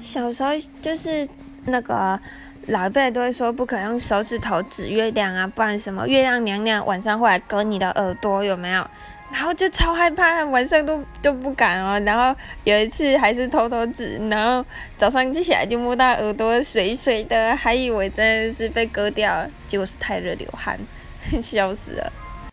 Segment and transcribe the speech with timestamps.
[0.00, 0.50] 小时候
[0.80, 1.28] 就是
[1.66, 2.18] 那个
[2.66, 8.84] 老一辈都会说不可用手指头指月亮啊，不然什么月亮娘娘晚上会来割你的耳朵，有没有？
[9.32, 12.00] 然后就超害怕，晚上都都不敢哦。
[12.00, 12.34] 然后
[12.64, 14.64] 有一次还是偷偷指，然后
[14.98, 20.76] 早上就起来就摸到耳朵水水的，还以为真的是被割掉了，结果是太热流汗，
[21.40, 22.12] 笑死了。